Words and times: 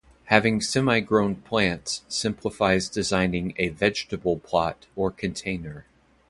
Having 0.25 0.61
semi-grown 0.61 1.35
plants 1.43 2.01
simplifies 2.09 2.89
designing 2.89 3.53
a 3.57 3.67
vegetable 3.69 4.39
plot 4.39 4.87
or 4.95 5.11
container. 5.11 5.85